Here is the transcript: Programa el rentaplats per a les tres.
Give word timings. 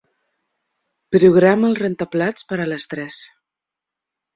Programa 1.17 1.69
el 1.73 1.79
rentaplats 1.83 2.49
per 2.51 2.61
a 2.67 2.69
les 2.75 2.93
tres. 2.95 3.25